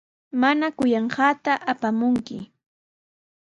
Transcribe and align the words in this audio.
Mañakullanqaata 0.41 1.53
apamunki. 1.71 2.37